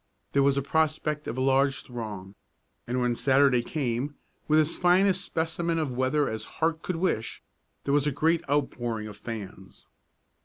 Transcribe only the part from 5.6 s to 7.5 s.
of weather as heart could wish